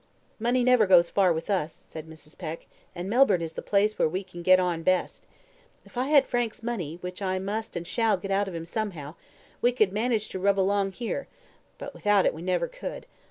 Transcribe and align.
"Money 0.39 0.63
never 0.63 0.87
goes 0.87 1.11
far 1.11 1.31
with 1.31 1.47
us," 1.47 1.73
said 1.87 2.09
Mrs. 2.09 2.35
Peck, 2.35 2.65
"and 2.95 3.07
Melbourne 3.07 3.43
is 3.43 3.53
the 3.53 3.61
place 3.61 3.99
where 3.99 4.09
we 4.09 4.23
can 4.23 4.41
get 4.41 4.59
on 4.59 4.81
best. 4.81 5.27
If 5.85 5.95
I 5.95 6.07
had 6.07 6.25
Frank's 6.25 6.63
money, 6.63 6.97
which 7.01 7.21
I 7.21 7.37
must 7.37 7.75
and 7.75 7.85
shall 7.87 8.17
get 8.17 8.31
out 8.31 8.47
of 8.47 8.55
him 8.55 8.65
somehow, 8.65 9.13
we 9.61 9.71
could 9.71 9.93
manage 9.93 10.27
to 10.29 10.39
rub 10.39 10.59
along 10.59 10.93
here, 10.93 11.27
but 11.77 11.93
without 11.93 12.25
it 12.25 12.33
we 12.33 12.41
never 12.41 12.67
could. 12.67 13.05